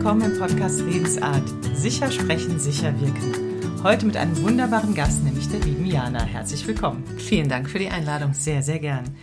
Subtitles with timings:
[0.00, 1.42] willkommen im Podcast Lebensart.
[1.74, 3.82] Sicher sprechen, sicher wirken.
[3.82, 6.22] Heute mit einem wunderbaren Gast, nämlich der lieben Jana.
[6.24, 7.04] Herzlich willkommen.
[7.18, 8.32] Vielen Dank für die Einladung.
[8.32, 9.14] Sehr, sehr gern.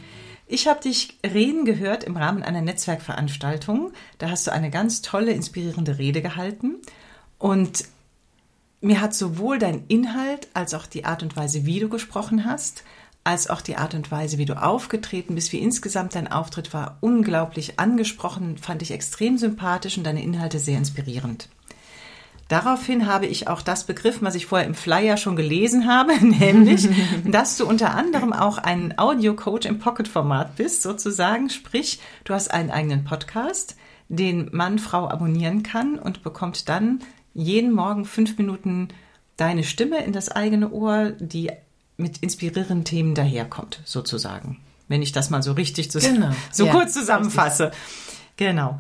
[0.45, 3.91] Ich habe dich reden gehört im Rahmen einer Netzwerkveranstaltung.
[4.19, 6.75] Da hast du eine ganz tolle, inspirierende Rede gehalten.
[7.39, 7.85] Und
[8.79, 12.83] mir hat sowohl dein Inhalt als auch die Art und Weise, wie du gesprochen hast,
[13.27, 16.97] als auch die Art und Weise, wie du aufgetreten bist, wie insgesamt dein Auftritt war,
[17.01, 21.49] unglaublich angesprochen, fand ich extrem sympathisch und deine Inhalte sehr inspirierend.
[22.47, 26.87] Daraufhin habe ich auch das begriffen, was ich vorher im Flyer schon gelesen habe, nämlich,
[27.25, 31.49] dass du unter anderem auch ein Audio-Coach im Pocket-Format bist, sozusagen.
[31.49, 33.75] Sprich, du hast einen eigenen Podcast,
[34.07, 36.99] den Mann, Frau abonnieren kann und bekommt dann
[37.33, 38.87] jeden Morgen fünf Minuten
[39.35, 41.51] deine Stimme in das eigene Ohr, die
[41.97, 44.59] mit inspirierenden Themen daherkommt, sozusagen.
[44.87, 46.31] Wenn ich das mal so richtig zus genau.
[46.51, 47.65] so ja, kurz zusammenfasse.
[47.65, 47.79] Richtig.
[48.37, 48.79] Genau.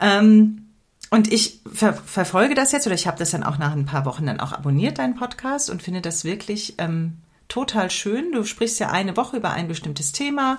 [0.00, 0.66] Ähm,
[1.10, 4.04] und ich ver verfolge das jetzt oder ich habe das dann auch nach ein paar
[4.04, 7.18] Wochen dann auch abonniert, deinen Podcast, und finde das wirklich ähm,
[7.48, 8.32] total schön.
[8.32, 10.58] Du sprichst ja eine Woche über ein bestimmtes Thema.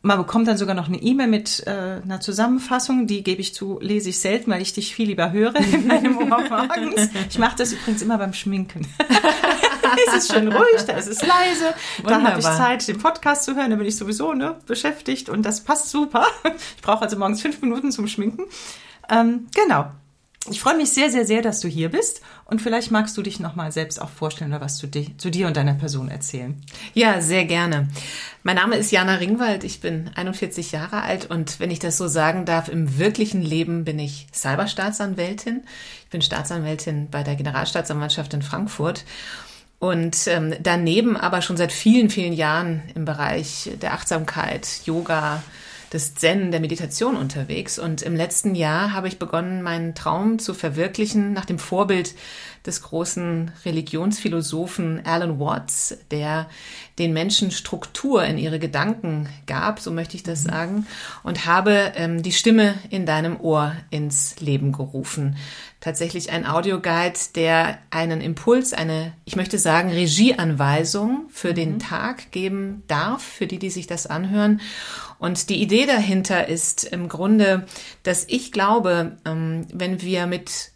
[0.00, 3.78] Man bekommt dann sogar noch eine E-Mail mit äh, einer Zusammenfassung, die gebe ich zu,
[3.80, 7.08] lese ich selten, weil ich dich viel lieber höre in meinem Ohr morgens.
[7.30, 8.86] Ich mache das übrigens immer beim Schminken.
[10.08, 12.20] es ist schön ruhig, da ist es leise, Wunderbar.
[12.20, 15.42] da habe ich Zeit, den Podcast zu hören, da bin ich sowieso ne, beschäftigt und
[15.42, 16.26] das passt super.
[16.76, 18.44] Ich brauche also morgens fünf Minuten zum Schminken.
[19.10, 19.90] Ähm, genau.
[20.50, 23.40] Ich freue mich sehr, sehr, sehr, dass du hier bist und vielleicht magst du dich
[23.40, 26.60] nochmal selbst auch vorstellen oder was zu, di zu dir und deiner Person erzählen.
[26.92, 27.88] Ja, sehr gerne.
[28.42, 32.08] Mein Name ist Jana Ringwald, ich bin 41 Jahre alt und wenn ich das so
[32.08, 35.62] sagen darf, im wirklichen Leben bin ich Cyberstaatsanwältin.
[36.04, 39.04] Ich bin Staatsanwältin bei der Generalstaatsanwaltschaft in Frankfurt
[39.84, 45.42] und ähm, daneben aber schon seit vielen, vielen Jahren im Bereich der Achtsamkeit, Yoga,
[45.92, 47.78] des Zen, der Meditation unterwegs.
[47.78, 52.14] Und im letzten Jahr habe ich begonnen, meinen Traum zu verwirklichen nach dem Vorbild
[52.66, 56.48] des großen Religionsphilosophen Alan Watts, der
[56.98, 60.48] den Menschen Struktur in ihre Gedanken gab, so möchte ich das mhm.
[60.48, 60.86] sagen,
[61.22, 65.36] und habe ähm, die Stimme in deinem Ohr ins Leben gerufen.
[65.84, 71.54] Tatsächlich ein Audioguide, der einen Impuls, eine, ich möchte sagen, Regieanweisung für mhm.
[71.56, 74.62] den Tag geben darf, für die, die sich das anhören.
[75.18, 77.66] Und die Idee dahinter ist im Grunde,
[78.02, 80.70] dass ich glaube, ähm, wenn wir mit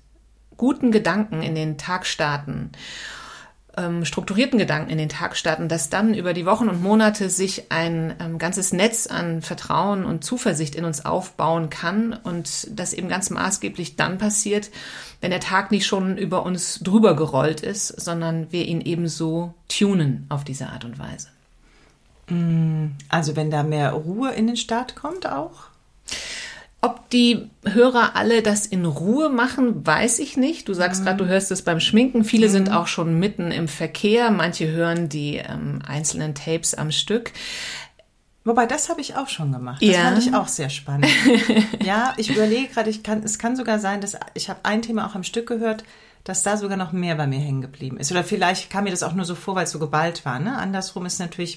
[0.59, 2.73] guten Gedanken in den Tag starten,
[3.79, 7.71] ähm, strukturierten Gedanken in den Tag starten, dass dann über die Wochen und Monate sich
[7.71, 13.09] ein ähm, ganzes Netz an Vertrauen und Zuversicht in uns aufbauen kann und das eben
[13.09, 14.71] ganz maßgeblich dann passiert,
[15.21, 19.55] wenn der Tag nicht schon über uns drüber gerollt ist, sondern wir ihn eben so
[19.69, 21.29] tunen auf diese Art und Weise.
[22.29, 25.69] Mm, also wenn da mehr Ruhe in den Start kommt auch?
[26.81, 30.69] Ob die Hörer alle das in Ruhe machen, weiß ich nicht.
[30.69, 31.07] Du sagst mhm.
[31.07, 32.23] gerade, du hörst es beim Schminken.
[32.23, 32.53] Viele mhm.
[32.53, 34.31] sind auch schon mitten im Verkehr.
[34.31, 37.33] Manche hören die ähm, einzelnen Tapes am Stück.
[38.45, 39.83] Wobei, das habe ich auch schon gemacht.
[39.83, 40.03] Das ja.
[40.05, 41.11] fand ich auch sehr spannend.
[41.85, 45.07] ja, ich überlege gerade, ich kann, es kann sogar sein, dass ich habe ein Thema
[45.07, 45.85] auch am Stück gehört,
[46.25, 48.13] dass da sogar noch mehr bei mir hängen geblieben ist.
[48.13, 50.39] Oder vielleicht kam mir das auch nur so vor, weil es so geballt war.
[50.39, 50.57] Ne?
[50.57, 51.57] Andersrum ist natürlich,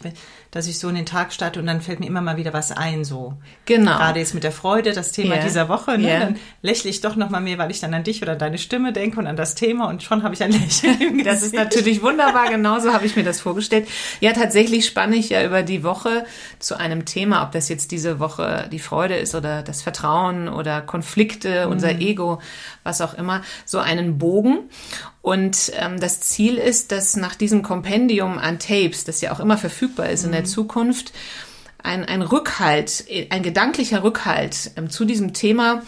[0.52, 2.72] dass ich so in den Tag starte und dann fällt mir immer mal wieder was
[2.72, 3.04] ein.
[3.04, 3.34] So
[3.66, 3.98] genau.
[3.98, 5.44] Gerade jetzt mit der Freude, das Thema yeah.
[5.44, 5.98] dieser Woche.
[5.98, 6.08] Ne?
[6.08, 6.20] Yeah.
[6.22, 8.94] Dann lächle ich doch noch mal mehr, weil ich dann an dich oder deine Stimme
[8.94, 11.22] denke und an das Thema und schon habe ich ein Lächeln.
[11.26, 12.50] das ist natürlich wunderbar.
[12.50, 13.88] Genauso habe ich mir das vorgestellt.
[14.20, 16.26] Ja, tatsächlich spanne ich ja über die Woche
[16.60, 20.82] zu einem Thema, ob das jetzt diese Woche die Freude ist oder das Vertrauen oder
[20.82, 21.72] Konflikte, mhm.
[21.74, 22.42] unser Ego,
[22.84, 24.51] was auch immer, so einen Bogen
[25.22, 29.58] und ähm, das Ziel ist, dass nach diesem Kompendium an Tapes, das ja auch immer
[29.58, 30.28] verfügbar ist mhm.
[30.28, 30.46] in der mhm.
[30.46, 31.14] Zukunft,
[31.84, 35.82] ein, ein Rückhalt, ein gedanklicher Rückhalt ähm, zu diesem Thema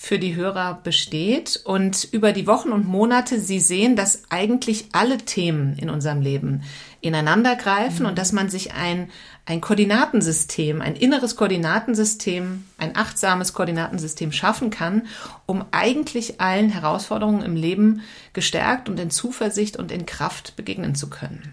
[0.00, 5.18] für die Hörer besteht und über die Wochen und Monate sie sehen, dass eigentlich alle
[5.18, 6.62] Themen in unserem Leben
[7.00, 8.08] ineinander greifen mhm.
[8.10, 9.08] und dass man sich ein,
[9.46, 15.06] ein Koordinatensystem, ein inneres Koordinatensystem, ein achtsames Koordinatensystem schaffen kann,
[15.46, 18.02] um eigentlich allen Herausforderungen im Leben
[18.32, 21.52] gestärkt und in Zuversicht und in Kraft begegnen zu können.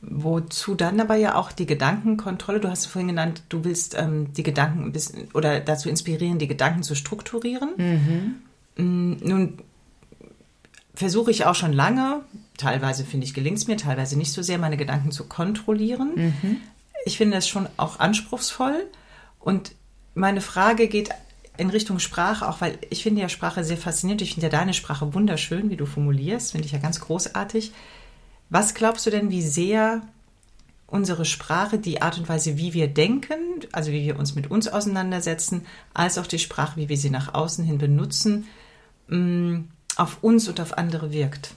[0.00, 4.44] Wozu dann aber ja auch die Gedankenkontrolle, du hast vorhin genannt, du willst ähm, die
[4.44, 7.70] Gedanken ein bisschen oder dazu inspirieren, die Gedanken zu strukturieren.
[7.76, 8.34] Mhm.
[8.76, 9.58] Mm, nun
[10.94, 12.22] versuche ich auch schon lange,
[12.58, 16.12] teilweise finde ich, gelingt es mir, teilweise nicht so sehr, meine Gedanken zu kontrollieren.
[16.16, 16.56] Mhm
[17.04, 18.86] ich finde das schon auch anspruchsvoll.
[19.40, 19.72] Und
[20.14, 21.10] meine Frage geht
[21.56, 24.22] in Richtung Sprache, auch weil ich finde ja Sprache sehr faszinierend.
[24.22, 27.72] Ich finde ja deine Sprache wunderschön, wie du formulierst, finde ich ja ganz großartig.
[28.50, 30.02] Was glaubst du denn, wie sehr
[30.86, 33.38] unsere Sprache, die Art und Weise, wie wir denken,
[33.72, 37.34] also wie wir uns mit uns auseinandersetzen, als auch die Sprache, wie wir sie nach
[37.34, 38.46] außen hin benutzen,
[39.08, 39.64] mh,
[39.96, 41.54] auf uns und auf andere wirkt?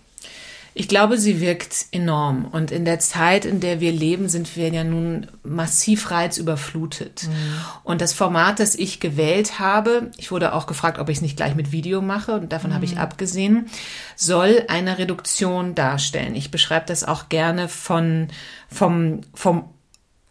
[0.73, 2.45] Ich glaube, sie wirkt enorm.
[2.45, 7.27] Und in der Zeit, in der wir leben, sind wir ja nun massiv reizüberflutet.
[7.27, 7.61] Mhm.
[7.83, 11.35] Und das Format, das ich gewählt habe, ich wurde auch gefragt, ob ich es nicht
[11.35, 12.75] gleich mit Video mache, und davon mhm.
[12.75, 13.01] habe ich mhm.
[13.01, 13.69] abgesehen,
[14.15, 16.35] soll eine Reduktion darstellen.
[16.35, 18.29] Ich beschreibe das auch gerne von,
[18.69, 19.65] vom, vom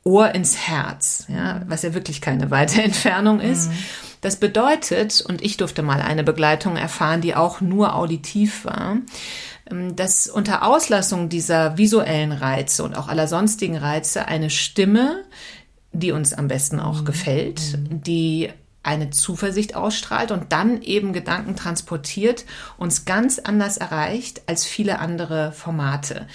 [0.04, 3.68] Ohr ins Herz, ja, was ja wirklich keine weite Entfernung ist.
[3.68, 3.74] Mhm.
[4.22, 8.96] Das bedeutet, und ich durfte mal eine Begleitung erfahren, die auch nur auditiv war,
[9.94, 15.24] dass unter Auslassung dieser visuellen Reize und auch aller sonstigen Reize eine Stimme,
[15.92, 17.04] die uns am besten auch mhm.
[17.04, 18.02] gefällt, mhm.
[18.02, 18.50] die
[18.82, 22.46] eine Zuversicht ausstrahlt und dann eben Gedanken transportiert,
[22.78, 26.26] uns ganz anders erreicht als viele andere Formate.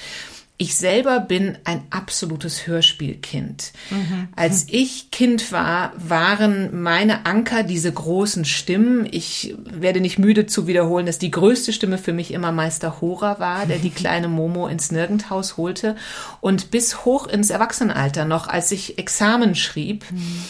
[0.57, 3.74] Ich selber bin ein absolutes Hörspielkind.
[3.90, 4.30] Mhm.
[4.38, 9.06] Als ich Kind war, waren meine Anker diese großen Stimmen.
[9.12, 13.38] Ich werde nicht müde zu wiederholen, dass die größte Stimme für mich immer Meister Hora
[13.40, 15.98] war, der die kleine Momo ins Nirgendhaus holte.
[16.40, 20.42] Und bis hoch ins Erwachsenenalter noch, als ich Examen schrieb, mhm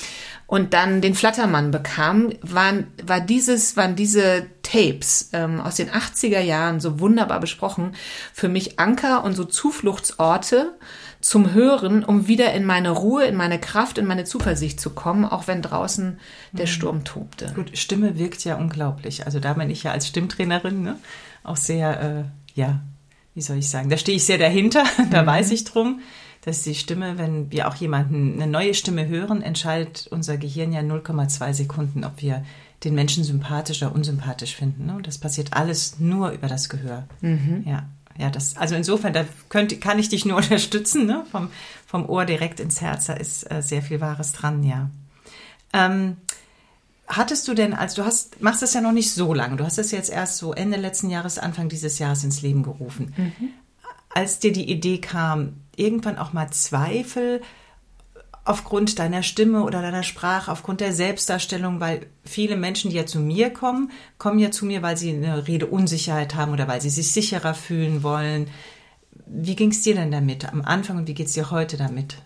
[0.48, 6.40] und dann den Flattermann bekam, waren, war dieses, waren diese Tapes ähm, aus den 80er
[6.40, 7.96] Jahren so wunderbar besprochen,
[8.34, 10.76] für mich Anker und so Zufluchtsorte
[11.20, 15.26] zum Hören, um wieder in meine Ruhe, in meine Kraft, in meine Zuversicht zu kommen,
[15.26, 16.20] auch wenn draußen
[16.52, 16.70] der mhm.
[16.70, 17.52] Sturm tobte.
[17.56, 19.26] Gut, Stimme wirkt ja unglaublich.
[19.26, 21.00] Also da bin ich ja als Stimmtrainerin ne,
[21.44, 22.82] auch sehr, äh, ja,
[23.34, 25.28] wie soll ich sagen, da stehe ich sehr dahinter, da mhm.
[25.28, 26.02] weiß ich drum
[26.46, 30.82] dass die Stimme, wenn wir auch jemanden eine neue Stimme hören, entscheidet unser Gehirn ja
[30.82, 32.46] 0,2 Sekunden, ob wir
[32.84, 34.86] den Menschen sympathisch oder unsympathisch finden.
[34.86, 35.00] Ne?
[35.02, 37.08] Das passiert alles nur über das Gehör.
[37.22, 37.64] Mhm.
[37.66, 37.90] Ja.
[38.18, 41.26] Ja, das, also insofern, da könnte, kann ich dich nur unterstützen, ne?
[41.32, 41.50] vom,
[41.86, 44.90] vom Ohr direkt ins Herz, da ist äh, sehr viel Wahres dran, ja.
[45.74, 46.16] Ähm,
[47.08, 49.80] hattest du denn, als du hast, machst das ja noch nicht so lange, du hast
[49.80, 53.14] es jetzt erst so Ende letzten Jahres, Anfang dieses Jahres ins Leben gerufen.
[53.18, 53.50] Mhm.
[54.16, 57.42] Als dir die Idee kam, irgendwann auch mal Zweifel
[58.46, 63.20] aufgrund deiner Stimme oder deiner Sprache, aufgrund der Selbstdarstellung, weil viele Menschen, die ja zu
[63.20, 67.12] mir kommen, kommen ja zu mir, weil sie eine Redeunsicherheit haben oder weil sie sich
[67.12, 68.48] sicherer fühlen wollen.
[69.26, 72.18] Wie ging es dir denn damit am Anfang und wie geht es dir heute damit?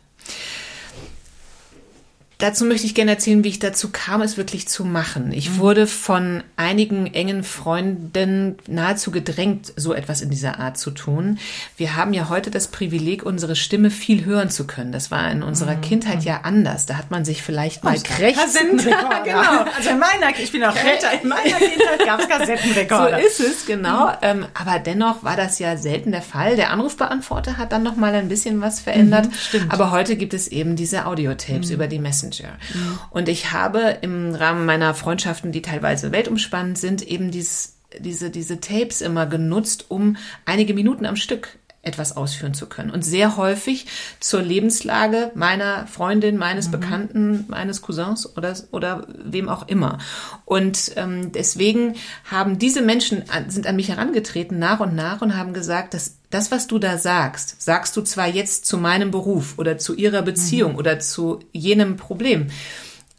[2.39, 5.33] Dazu möchte ich gerne erzählen, wie ich dazu kam, es wirklich zu machen.
[5.33, 5.57] Ich mhm.
[5.57, 11.37] wurde von einigen engen Freunden nahezu gedrängt, so etwas in dieser Art zu tun.
[11.75, 14.93] Wir haben ja heute das Privileg, unsere Stimme viel hören zu können.
[14.93, 15.81] Das war in unserer mhm.
[15.81, 16.85] Kindheit ja anders.
[16.85, 18.85] Da hat man sich vielleicht mal krächzend.
[19.25, 19.65] genau.
[19.75, 23.19] Also in meiner, ich bin auch älter, in meiner Kindheit gab es Kassettenrekorder.
[23.19, 24.07] So ist es, genau.
[24.07, 24.13] Mhm.
[24.21, 26.55] Ähm, aber dennoch war das ja selten der Fall.
[26.55, 29.25] Der Anrufbeantworter hat dann noch mal ein bisschen was verändert.
[29.25, 29.73] Mhm, stimmt.
[29.73, 31.75] Aber heute gibt es eben diese Audiotapes mhm.
[31.75, 32.28] über die Messenger.
[32.29, 32.57] Messenger.
[32.73, 32.99] Mhm.
[33.09, 38.59] Und ich habe im Rahmen meiner Freundschaften, die teilweise weltumspannend sind, eben dies, diese, diese
[38.59, 42.91] Tapes immer genutzt, um einige Minuten am Stück etwas ausführen zu können.
[42.91, 43.85] Und sehr häufig
[44.19, 46.71] zur Lebenslage meiner Freundin, meines mhm.
[46.71, 49.97] Bekannten, meines Cousins oder, oder wem auch immer.
[50.43, 51.95] Und ähm, deswegen
[52.29, 56.51] haben diese Menschen, sind an mich herangetreten nach und nach und haben gesagt, dass das,
[56.51, 60.73] was du da sagst, sagst du zwar jetzt zu meinem Beruf oder zu ihrer Beziehung
[60.73, 60.77] mhm.
[60.77, 62.47] oder zu jenem Problem,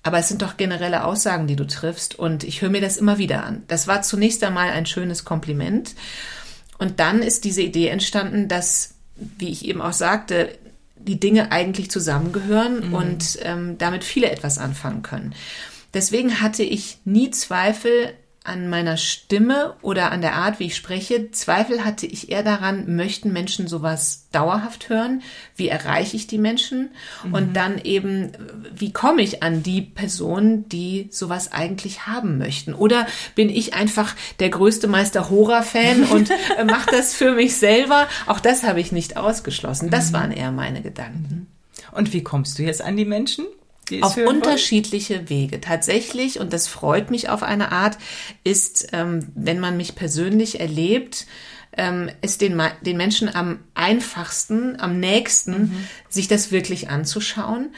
[0.02, 3.18] aber es sind doch generelle Aussagen, die du triffst und ich höre mir das immer
[3.18, 3.62] wieder an.
[3.68, 5.94] Das war zunächst einmal ein schönes Kompliment.
[6.78, 10.56] Und dann ist diese Idee entstanden, dass, wie ich eben auch sagte,
[10.96, 12.94] die Dinge eigentlich zusammengehören mhm.
[12.94, 15.34] und ähm, damit viele etwas anfangen können.
[15.92, 21.30] Deswegen hatte ich nie Zweifel an meiner Stimme oder an der Art, wie ich spreche.
[21.30, 25.22] Zweifel hatte ich eher daran, möchten Menschen sowas dauerhaft hören?
[25.56, 26.90] Wie erreiche ich die Menschen?
[27.22, 27.34] Mhm.
[27.34, 28.32] Und dann eben,
[28.74, 32.72] wie komme ich an die Personen, die sowas eigentlich haben möchten?
[32.72, 38.08] Oder bin ich einfach der größte Meister Hora-Fan und äh, mache das für mich selber?
[38.26, 39.90] Auch das habe ich nicht ausgeschlossen.
[39.90, 40.14] Das mhm.
[40.14, 41.46] waren eher meine Gedanken.
[41.92, 43.44] Und wie kommst du jetzt an die Menschen?
[44.02, 45.28] Auf unterschiedliche wollen?
[45.30, 45.60] Wege.
[45.60, 47.98] Tatsächlich, und das freut mich auf eine Art,
[48.44, 51.26] ist, ähm, wenn man mich persönlich erlebt,
[51.76, 55.86] ähm, ist den, den Menschen am einfachsten, am nächsten, mhm.
[56.08, 57.70] sich das wirklich anzuschauen.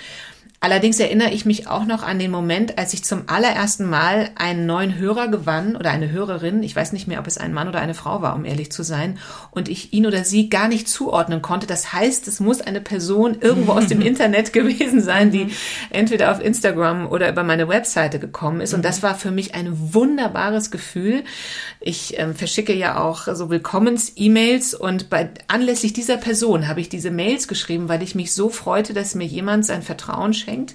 [0.64, 4.64] Allerdings erinnere ich mich auch noch an den Moment, als ich zum allerersten Mal einen
[4.64, 7.80] neuen Hörer gewann oder eine Hörerin, ich weiß nicht mehr, ob es ein Mann oder
[7.80, 9.18] eine Frau war, um ehrlich zu sein,
[9.50, 11.66] und ich ihn oder sie gar nicht zuordnen konnte.
[11.66, 15.48] Das heißt, es muss eine Person irgendwo aus dem Internet gewesen sein, die
[15.90, 18.72] entweder auf Instagram oder über meine Webseite gekommen ist.
[18.72, 21.24] Und das war für mich ein wunderbares Gefühl.
[21.80, 27.10] Ich ähm, verschicke ja auch so Willkommens-E-Mails und bei anlässlich dieser Person habe ich diese
[27.10, 30.74] Mails geschrieben, weil ich mich so freute, dass mir jemand sein Vertrauen schenkt anfängt,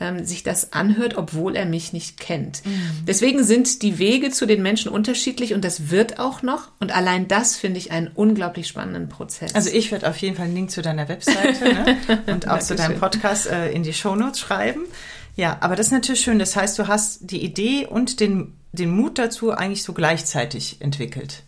[0.00, 2.64] ähm, sich das anhört, obwohl er mich nicht kennt.
[2.64, 3.04] Mhm.
[3.06, 6.68] Deswegen sind die Wege zu den Menschen unterschiedlich und das wird auch noch.
[6.80, 9.54] Und allein das finde ich einen unglaublich spannenden Prozess.
[9.54, 12.22] Also ich werde auf jeden Fall einen Link zu deiner Webseite ne?
[12.26, 14.82] und auch zu deinem Podcast äh, in die Shownotes schreiben.
[15.34, 16.38] Ja, aber das ist natürlich schön.
[16.38, 21.42] Das heißt, du hast die Idee und den, den Mut dazu eigentlich so gleichzeitig entwickelt.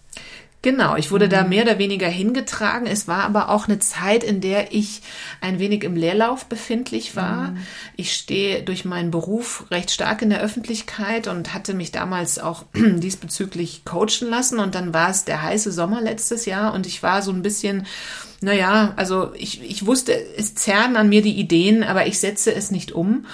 [0.64, 1.30] Genau, ich wurde mhm.
[1.30, 2.86] da mehr oder weniger hingetragen.
[2.86, 5.02] Es war aber auch eine Zeit, in der ich
[5.42, 7.50] ein wenig im Leerlauf befindlich war.
[7.50, 7.58] Mhm.
[7.96, 12.64] Ich stehe durch meinen Beruf recht stark in der Öffentlichkeit und hatte mich damals auch
[12.74, 14.58] diesbezüglich coachen lassen.
[14.58, 17.86] Und dann war es der heiße Sommer letztes Jahr und ich war so ein bisschen
[18.44, 22.70] naja, also ich, ich wusste, es zerren an mir die Ideen, aber ich setze es
[22.70, 23.08] nicht um.
[23.08, 23.26] Mhm.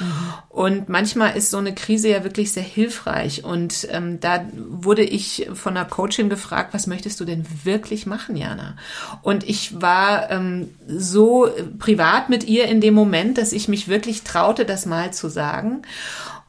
[0.48, 3.44] Und manchmal ist so eine Krise ja wirklich sehr hilfreich.
[3.44, 8.36] Und ähm, da wurde ich von einer Coachin gefragt, was möchtest du denn wirklich machen,
[8.36, 8.76] Jana?
[9.22, 11.48] Und ich war ähm, so
[11.80, 15.82] privat mit ihr in dem Moment, dass ich mich wirklich traute, das mal zu sagen.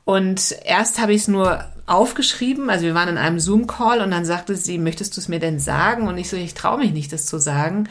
[0.05, 4.23] Und erst habe ich es nur aufgeschrieben, also wir waren in einem Zoom-Call und dann
[4.25, 6.07] sagte sie, möchtest du es mir denn sagen?
[6.07, 7.89] Und ich so, ich traue mich nicht, das zu sagen.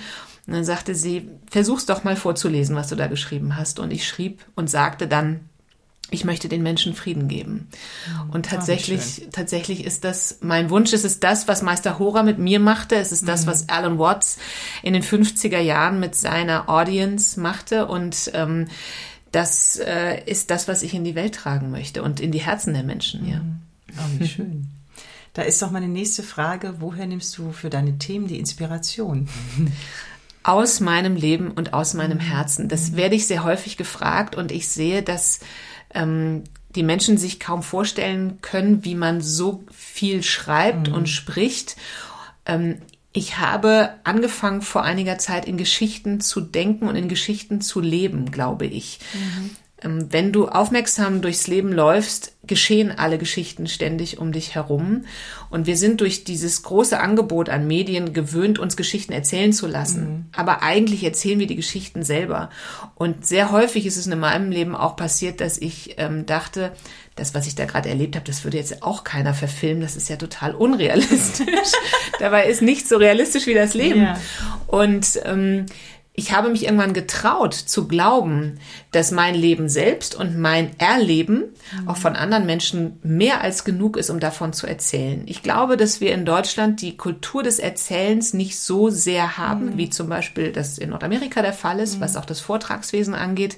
[0.50, 3.78] Und dann sagte sie, versuch's doch mal vorzulesen, was du da geschrieben hast.
[3.78, 5.48] Und ich schrieb und sagte dann,
[6.10, 7.68] ich möchte den Menschen Frieden geben.
[8.24, 8.30] Mhm.
[8.30, 10.92] Und tatsächlich, oh, tatsächlich ist das mein Wunsch.
[10.92, 12.96] Es ist das, was Meister Hora mit mir machte.
[12.96, 13.50] Es ist das, mhm.
[13.50, 14.38] was Alan Watts
[14.82, 17.86] in den 50er Jahren mit seiner Audience machte.
[17.86, 18.66] Und ähm,
[19.30, 22.74] das äh, ist das, was ich in die Welt tragen möchte und in die Herzen
[22.74, 23.28] der Menschen.
[23.28, 23.40] Ja.
[23.92, 24.66] Oh, wie schön.
[25.32, 29.28] Da ist doch meine nächste Frage, woher nimmst du für deine Themen die Inspiration?
[30.42, 32.22] aus meinem Leben und aus meinem mhm.
[32.22, 32.68] Herzen.
[32.68, 35.40] Das werde ich sehr häufig gefragt und ich sehe, dass
[35.94, 36.44] ähm,
[36.74, 40.94] die Menschen sich kaum vorstellen können, wie man so viel schreibt mhm.
[40.94, 41.76] und spricht.
[42.46, 42.78] Ähm,
[43.12, 48.30] ich habe angefangen vor einiger Zeit in Geschichten zu denken und in Geschichten zu leben,
[48.30, 49.00] glaube ich.
[49.12, 49.50] Mhm.
[49.82, 55.04] Ähm, wenn du aufmerksam durchs Leben läufst, geschehen alle Geschichten ständig um dich herum.
[55.50, 60.02] Und wir sind durch dieses große Angebot an Medien gewöhnt, uns Geschichten erzählen zu lassen.
[60.02, 60.24] Mhm.
[60.34, 62.50] Aber eigentlich erzählen wir die Geschichten selber.
[62.94, 66.72] Und sehr häufig ist es in meinem Leben auch passiert, dass ich ähm, dachte,
[67.16, 69.82] das, was ich da gerade erlebt habe, das würde jetzt auch keiner verfilmen.
[69.82, 71.72] Das ist ja total unrealistisch.
[72.18, 74.02] Dabei ist nichts so realistisch wie das Leben.
[74.02, 74.20] Ja.
[74.66, 75.66] Und ähm,
[76.20, 78.60] ich habe mich irgendwann getraut zu glauben,
[78.90, 81.44] dass mein Leben selbst und mein Erleben
[81.80, 81.88] mhm.
[81.88, 85.22] auch von anderen Menschen mehr als genug ist, um davon zu erzählen.
[85.24, 89.78] Ich glaube, dass wir in Deutschland die Kultur des Erzählens nicht so sehr haben, mhm.
[89.78, 92.00] wie zum Beispiel das in Nordamerika der Fall ist, mhm.
[92.02, 93.56] was auch das Vortragswesen angeht.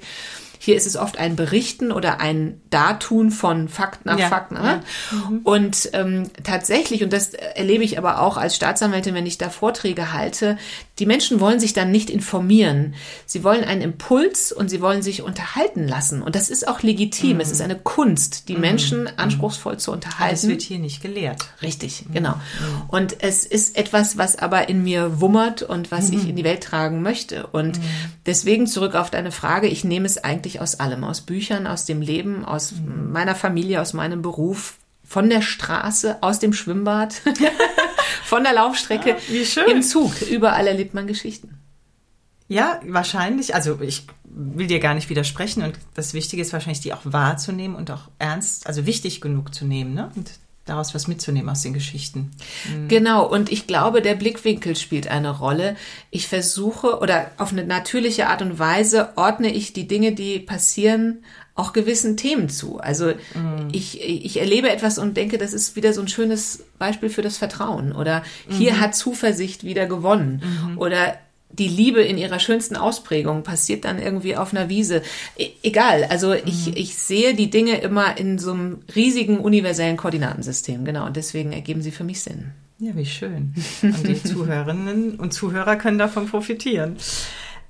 [0.65, 4.53] Hier ist es oft ein Berichten oder ein Dartun von Fakt nach ja, Fakt.
[4.53, 4.83] Ne?
[5.11, 5.41] Mhm.
[5.43, 10.13] Und ähm, tatsächlich, und das erlebe ich aber auch als Staatsanwältin, wenn ich da Vorträge
[10.13, 10.57] halte,
[10.99, 12.95] die Menschen wollen sich dann nicht informieren.
[13.25, 16.23] Sie wollen einen Impuls und sie wollen sich unterhalten lassen.
[16.23, 17.35] Und das ist auch legitim.
[17.35, 17.41] Mhm.
[17.41, 18.61] Es ist eine Kunst, die mhm.
[18.61, 19.11] Menschen mhm.
[19.17, 20.35] anspruchsprochvoll zu unterhalten.
[20.35, 21.47] Es wird hier nicht gelehrt.
[21.63, 22.13] Richtig, mhm.
[22.13, 22.33] genau.
[22.35, 22.83] Mhm.
[22.89, 26.63] Und es ist etwas, was aber in mir wummert und was ich in die Welt
[26.63, 27.47] tragen möchte.
[27.47, 27.81] Und
[28.27, 29.69] deswegen zurück auf deine Frage.
[29.69, 33.13] Ich nehme es eigentlich aus allem, aus Büchern, aus dem Leben, aus mhm.
[33.13, 37.21] meiner Familie, aus meinem Beruf, von der Straße, aus dem Schwimmbad,
[38.33, 39.69] von der Laufstrecke, ja, wie schön.
[39.69, 40.23] im Zug.
[40.23, 41.59] Überall erlebt man Geschichten.
[42.49, 43.55] Ja, wahrscheinlich.
[43.55, 47.77] Also ich will dir gar nicht widersprechen und das Wichtige ist wahrscheinlich, die auch wahrzunehmen
[47.77, 50.11] und auch ernst, also wichtig genug zu nehmen, ne?
[50.17, 50.31] Und
[50.65, 52.31] daraus was mitzunehmen aus den Geschichten.
[52.73, 52.89] Mhm.
[52.89, 55.77] Genau, und ich glaube, der Blickwinkel spielt eine Rolle.
[56.11, 61.23] Ich versuche oder auf eine natürliche Art und Weise ordne ich die Dinge, die passieren,
[61.55, 62.79] auch gewissen Themen zu.
[62.79, 63.69] Also mhm.
[63.73, 67.37] ich, ich erlebe etwas und denke, das ist wieder so ein schönes Beispiel für das
[67.37, 67.93] Vertrauen.
[67.93, 68.81] Oder hier mhm.
[68.81, 70.43] hat Zuversicht wieder gewonnen.
[70.43, 70.79] Mhm.
[70.79, 71.19] Oder
[71.51, 75.03] die Liebe in ihrer schönsten Ausprägung passiert dann irgendwie auf einer Wiese.
[75.37, 76.41] E egal, also mhm.
[76.47, 81.53] ich, ich sehe die Dinge immer in so einem riesigen universellen Koordinatensystem, genau, und deswegen
[81.53, 82.53] ergeben sie für mich Sinn.
[82.79, 83.55] Ja, wie schön.
[83.83, 86.97] Und die Zuhörerinnen und Zuhörer können davon profitieren.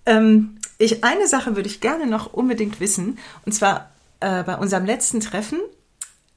[0.07, 4.85] Ähm, ich, eine Sache würde ich gerne noch unbedingt wissen, und zwar äh, bei unserem
[4.85, 5.59] letzten Treffen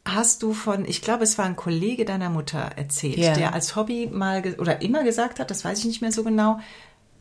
[0.05, 3.33] hast du von, ich glaube, es war ein Kollege deiner Mutter erzählt, ja.
[3.33, 6.59] der als Hobby mal oder immer gesagt hat, das weiß ich nicht mehr so genau,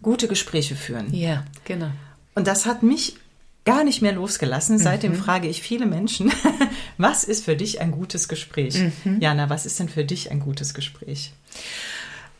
[0.03, 1.13] gute Gespräche führen.
[1.15, 1.91] Ja, genau.
[2.35, 3.17] Und das hat mich
[3.65, 4.79] gar nicht mehr losgelassen.
[4.79, 5.17] Seitdem mhm.
[5.17, 6.31] frage ich viele Menschen,
[6.99, 8.79] was ist für dich ein gutes Gespräch?
[9.05, 9.21] Mhm.
[9.21, 11.33] Jana, was ist denn für dich ein gutes Gespräch?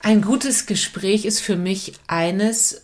[0.01, 2.83] Ein gutes Gespräch ist für mich eines,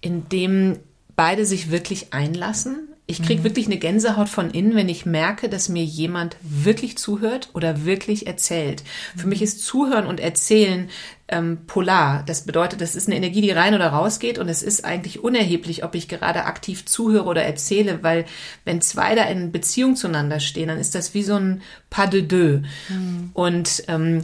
[0.00, 0.78] in dem
[1.16, 2.88] beide sich wirklich einlassen.
[3.06, 7.50] Ich kriege wirklich eine Gänsehaut von innen, wenn ich merke, dass mir jemand wirklich zuhört
[7.52, 8.84] oder wirklich erzählt.
[9.16, 10.88] Für mich ist Zuhören und Erzählen
[11.28, 12.22] ähm, polar.
[12.24, 15.22] Das bedeutet, das ist eine Energie, die rein oder raus geht und es ist eigentlich
[15.22, 18.24] unerheblich, ob ich gerade aktiv zuhöre oder erzähle, weil
[18.64, 22.22] wenn zwei da in Beziehung zueinander stehen, dann ist das wie so ein Pas de
[22.22, 22.62] deux.
[22.88, 23.30] Mhm.
[23.34, 24.22] Und ähm,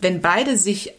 [0.00, 0.92] wenn beide sich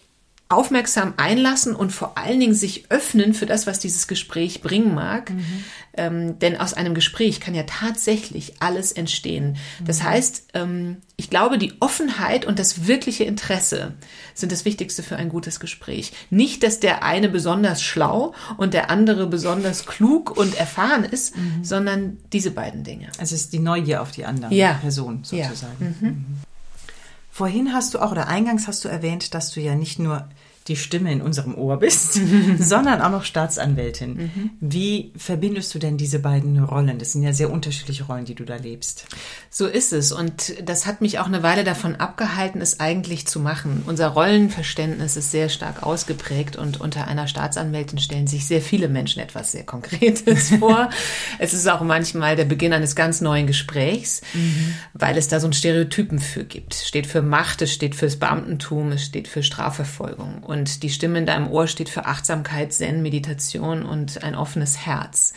[0.50, 5.29] aufmerksam einlassen und vor allen Dingen sich öffnen für das, was dieses Gespräch bringen mag.
[5.29, 5.63] Mhm.
[5.94, 9.58] Ähm, denn aus einem Gespräch kann ja tatsächlich alles entstehen.
[9.86, 10.03] Das mhm.
[10.06, 13.94] heißt, ähm, ich glaube, die Offenheit und das wirkliche Interesse
[14.34, 16.13] sind das Wichtigste für ein gutes Gespräch.
[16.32, 21.63] Nicht, dass der eine besonders schlau und der andere besonders klug und erfahren ist, mhm.
[21.63, 23.10] sondern diese beiden Dinge.
[23.20, 24.74] Also es ist die Neugier auf die andere ja.
[24.74, 25.96] Person sozusagen.
[26.01, 26.10] Ja.
[27.39, 30.27] Vorhin hast du auch, oder eingangs hast du erwähnt, dass du ja nicht nur
[30.70, 32.20] die Stimme in unserem Ohr bist,
[32.60, 34.16] sondern auch noch Staatsanwältin.
[34.16, 34.50] Mhm.
[34.60, 37.00] Wie verbindest du denn diese beiden Rollen?
[37.00, 39.06] Das sind ja sehr unterschiedliche Rollen, die du da lebst.
[39.50, 40.12] So ist es.
[40.12, 43.84] Und das hat mich auch eine Weile davon abgehalten, es eigentlich zu machen.
[43.88, 49.22] Unser Rollenverständnis ist sehr stark ausgeprägt und unter einer Staatsanwältin stellen sich sehr viele Menschen
[49.22, 50.90] etwas sehr Konkretes vor.
[51.40, 54.76] es ist auch manchmal der Beginn eines ganz neuen Gesprächs, mhm.
[54.94, 56.76] weil es da so einen Stereotypen für gibt.
[56.76, 60.44] Es steht für Macht, es steht fürs Beamtentum, es steht für Strafverfolgung.
[60.44, 64.86] Und und die Stimme in deinem Ohr steht für Achtsamkeit, Zen, Meditation und ein offenes
[64.86, 65.34] Herz.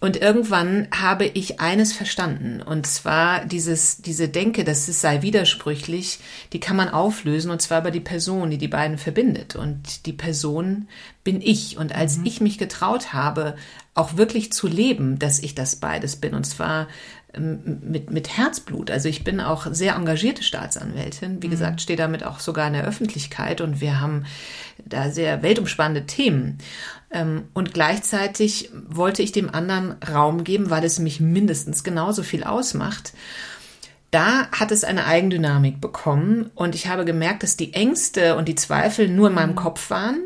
[0.00, 6.20] Und irgendwann habe ich eines verstanden, und zwar dieses, diese Denke, dass es sei widersprüchlich,
[6.54, 9.56] die kann man auflösen, und zwar über die Person, die die beiden verbindet.
[9.56, 10.88] Und die Person
[11.22, 11.76] bin ich.
[11.76, 12.26] Und als mhm.
[12.26, 13.56] ich mich getraut habe,
[13.94, 16.88] auch wirklich zu leben, dass ich das beides bin, und zwar
[17.38, 18.90] mit, mit Herzblut.
[18.90, 21.42] Also ich bin auch sehr engagierte Staatsanwältin.
[21.42, 21.50] Wie mhm.
[21.50, 24.24] gesagt, stehe damit auch sogar in der Öffentlichkeit und wir haben
[24.84, 26.58] da sehr weltumspannende Themen.
[27.10, 32.44] Ähm, und gleichzeitig wollte ich dem anderen Raum geben, weil es mich mindestens genauso viel
[32.44, 33.12] ausmacht.
[34.10, 38.56] Da hat es eine Eigendynamik bekommen und ich habe gemerkt, dass die Ängste und die
[38.56, 39.56] Zweifel nur in meinem mhm.
[39.56, 40.20] Kopf waren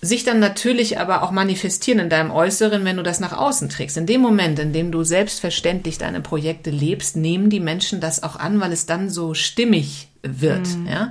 [0.00, 3.96] sich dann natürlich aber auch manifestieren in deinem Äußeren, wenn du das nach außen trägst.
[3.96, 8.36] In dem Moment, in dem du selbstverständlich deine Projekte lebst, nehmen die Menschen das auch
[8.36, 10.68] an, weil es dann so stimmig wird.
[10.68, 10.86] Mhm.
[10.86, 11.10] Ja?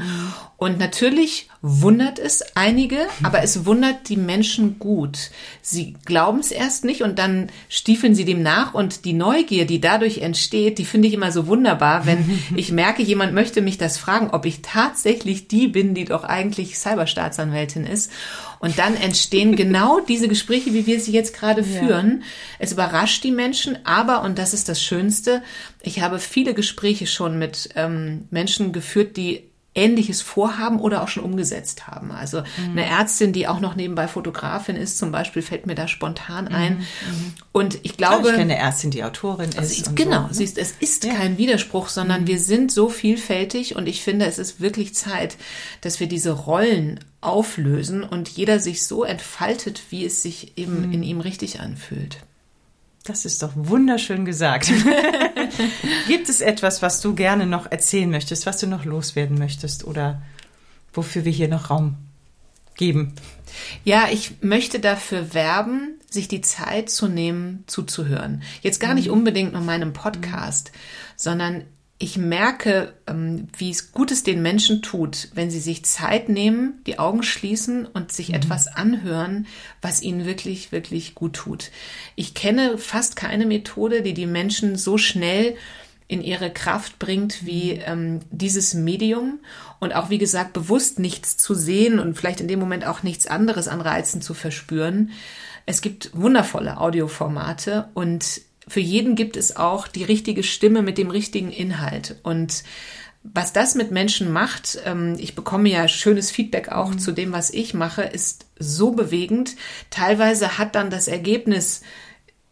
[0.59, 5.29] Und natürlich wundert es einige, aber es wundert die Menschen gut.
[5.61, 9.79] Sie glauben es erst nicht und dann stiefeln sie dem nach und die Neugier, die
[9.79, 13.99] dadurch entsteht, die finde ich immer so wunderbar, wenn ich merke, jemand möchte mich das
[13.99, 18.11] fragen, ob ich tatsächlich die bin, die doch eigentlich Cyberstaatsanwältin ist.
[18.57, 22.21] Und dann entstehen genau diese Gespräche, wie wir sie jetzt gerade führen.
[22.21, 22.27] Ja.
[22.57, 25.43] Es überrascht die Menschen, aber, und das ist das Schönste,
[25.83, 29.46] ich habe viele Gespräche schon mit ähm, Menschen geführt, die
[29.77, 32.11] Ähnliches vorhaben oder auch schon umgesetzt haben.
[32.11, 32.71] Also mhm.
[32.71, 36.55] eine Ärztin, die auch noch nebenbei Fotografin ist, zum Beispiel, fällt mir da spontan mhm,
[36.55, 36.77] ein.
[36.77, 37.33] Mhm.
[37.51, 38.29] Und ich glaube.
[38.29, 39.57] ich kenne eine Ärztin, die Autorin ist.
[39.57, 40.27] Also genau, so.
[40.27, 40.33] Ne?
[40.33, 41.13] siehst, es ist ja.
[41.13, 42.27] kein Widerspruch, sondern mhm.
[42.27, 45.37] wir sind so vielfältig und ich finde, es ist wirklich Zeit,
[45.81, 50.93] dass wir diese Rollen auflösen und jeder sich so entfaltet, wie es sich eben mhm.
[50.93, 52.17] in ihm richtig anfühlt.
[53.07, 54.69] Das ist doch wunderschön gesagt.
[56.07, 60.21] Gibt es etwas, was du gerne noch erzählen möchtest, was du noch loswerden möchtest oder
[60.91, 61.95] wofür wir hier noch Raum
[62.75, 63.13] geben?
[63.85, 68.43] Ja, ich möchte dafür werben, sich die Zeit zu nehmen, zuzuhören.
[68.61, 69.13] Jetzt gar nicht mhm.
[69.13, 70.73] unbedingt nur meinem Podcast,
[71.15, 71.63] sondern
[71.99, 76.99] ich merke, ähm, wie es Gutes den Menschen tut, wenn sie sich Zeit nehmen, die
[76.99, 78.35] Augen schließen und sich mhm.
[78.35, 79.47] etwas anhören,
[79.81, 81.71] was ihnen wirklich, wirklich gut tut.
[82.15, 85.55] Ich kenne fast keine Methode, die die Menschen so schnell
[86.07, 87.81] in ihre Kraft bringt wie mhm.
[87.85, 89.39] ähm, dieses Medium
[89.79, 93.25] und auch wie gesagt bewusst nichts zu sehen und vielleicht in dem Moment auch nichts
[93.25, 95.11] anderes an Reizen zu verspüren.
[95.65, 101.09] Es gibt wundervolle Audioformate und für jeden gibt es auch die richtige Stimme mit dem
[101.09, 102.17] richtigen Inhalt.
[102.23, 102.63] Und
[103.23, 106.99] was das mit Menschen macht, ähm, ich bekomme ja schönes Feedback auch mhm.
[106.99, 109.55] zu dem, was ich mache, ist so bewegend.
[109.89, 111.81] Teilweise hat dann das Ergebnis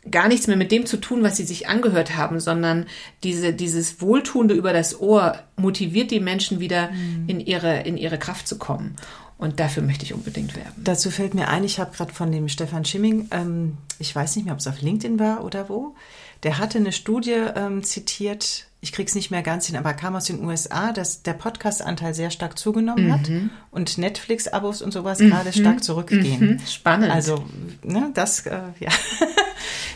[0.10, 2.86] gar nichts mehr mit dem zu tun, was sie sich angehört haben, sondern
[3.23, 7.23] diese, dieses Wohltuende über das Ohr motiviert die Menschen wieder mhm.
[7.28, 8.95] in ihre, in ihre Kraft zu kommen.
[9.38, 10.82] Und dafür möchte ich unbedingt werben.
[10.84, 14.45] Dazu fällt mir ein, ich habe gerade von dem Stefan Schimming, ähm, ich weiß nicht
[14.45, 15.93] mehr, ob es auf LinkedIn war oder wo,
[16.43, 20.15] der hatte eine Studie ähm, zitiert, ich kriege es nicht mehr ganz hin, aber kam
[20.15, 23.13] aus den USA, dass der Podcast-Anteil sehr stark zugenommen mhm.
[23.13, 23.32] hat
[23.71, 25.32] und Netflix-Abos und sowas mhm.
[25.32, 26.52] gerade stark zurückgehen.
[26.52, 26.60] Mhm.
[26.67, 27.12] Spannend.
[27.12, 27.43] Also,
[27.84, 28.89] ne, das, äh, ja.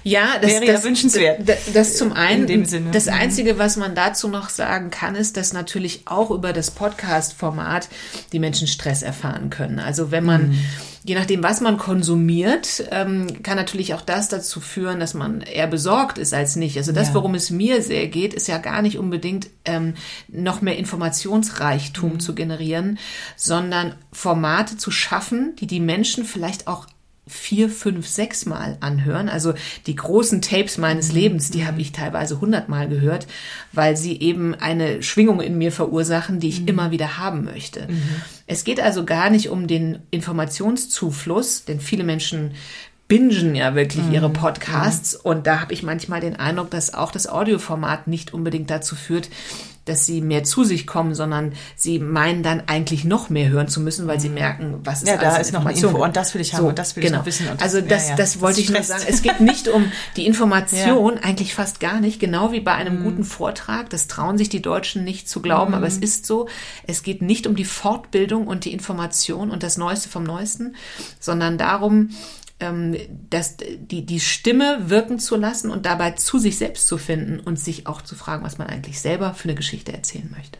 [0.04, 1.42] Ja, das Wäre das, ja wünschenswert.
[1.48, 2.42] Das, das zum einen.
[2.42, 2.92] In dem Sinne.
[2.92, 3.14] Das Mhm.
[3.14, 7.90] Einzige, was man dazu noch sagen kann, ist, dass natürlich auch über das Podcast-Format
[8.32, 9.80] die Menschen Stress erfahren können.
[9.80, 10.60] Also wenn man, Mhm.
[11.04, 15.68] je nachdem, was man konsumiert, ähm, kann natürlich auch das dazu führen, dass man eher
[15.68, 16.78] besorgt ist als nicht.
[16.78, 17.14] Also das, Ja.
[17.16, 19.94] worum es mir sehr geht, ist ja gar nicht unbedingt ähm,
[20.28, 22.20] noch mehr Informationsreichtum Mhm.
[22.20, 22.98] zu generieren,
[23.36, 26.88] sondern Formate zu schaffen, die die Menschen vielleicht auch
[27.30, 29.30] vier, fünf, sechs Mal anhören.
[29.30, 29.54] Also
[29.86, 30.82] die großen Tapes Mhm.
[30.82, 33.28] meines Lebens, die habe ich teilweise hundertmal gehört,
[33.72, 36.54] weil sie eben eine Schwingung in mir verursachen, die Mhm.
[36.54, 37.88] ich immer wieder haben möchte.
[38.48, 42.52] Es geht also gar nicht um den Informationszufluss, denn viele Menschen
[43.08, 44.14] bingen ja wirklich Mhm.
[44.14, 48.70] ihre Podcasts und da habe ich manchmal den Eindruck, dass auch das Audioformat nicht unbedingt
[48.70, 49.30] dazu führt,
[49.90, 53.82] dass sie mehr zu sich kommen, sondern sie meinen dann eigentlich noch mehr hören zu
[53.82, 55.08] müssen, weil sie merken, was ist Mhm.
[55.10, 55.92] Ja, da alles an ist noch Information.
[55.92, 57.82] Info und das will ich haben und das will ich noch wissen und das- also
[57.88, 58.16] das, ja, ja.
[58.16, 58.90] das wollte Das ich nur stresst.
[59.02, 59.04] sagen.
[59.14, 63.24] Es geht nicht um die Information, eigentlich fast gar nicht, genau wie bei einem guten
[63.24, 63.90] Vortrag.
[63.90, 66.48] Das trauen sich die Deutschen nicht zu glauben, aber es ist so.
[66.88, 70.76] Es geht nicht um die Fortbildung und die Information und das Neueste vom Neuesten,
[71.20, 72.10] sondern darum,
[72.60, 72.98] ähm,
[73.30, 77.60] dass die, die Stimme wirken zu lassen und dabei zu sich selbst zu finden und
[77.60, 80.60] sich auch zu fragen, was man eigentlich selber für eine Geschichte erzählen möchte.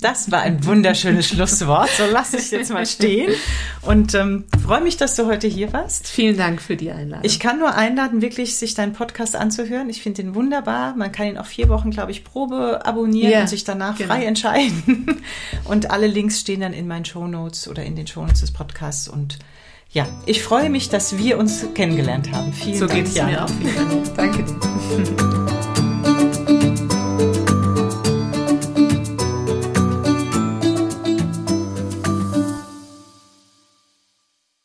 [0.00, 1.90] Das war ein wunderschönes Schlusswort.
[1.90, 3.32] So lasse ich es jetzt mal stehen.
[3.82, 6.06] Und ähm, freue mich, dass du heute hier warst.
[6.06, 7.24] Vielen Dank für die Einladung.
[7.24, 9.90] Ich kann nur einladen, wirklich sich deinen Podcast anzuhören.
[9.90, 10.94] Ich finde ihn wunderbar.
[10.96, 14.14] Man kann ihn auch vier Wochen, glaube ich, Probe abonnieren Ja, und sich danach genau.
[14.14, 15.20] frei entscheiden.
[15.64, 19.08] Und alle Links stehen dann in meinen Shownotes oder in den Shownotes des Podcasts.
[19.08, 19.38] Und
[19.90, 22.52] ja, ich freue mich, dass wir uns kennengelernt haben.
[22.52, 23.04] Vielen so Dank.
[23.04, 23.48] geht es mir auch.
[23.48, 24.16] Vielen Dank.
[24.16, 25.36] Danke dir.